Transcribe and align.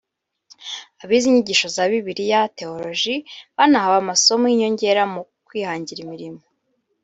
Abize 1.01 1.25
inyigisho 1.27 1.67
za 1.75 1.83
bibiliya 1.91 2.41
(théologie) 2.57 3.25
banahawe 3.57 3.97
amasomo 4.03 4.43
y’inyongera 4.47 5.03
ku 5.13 5.21
kwihangira 5.47 5.99
imirimo 6.05 6.41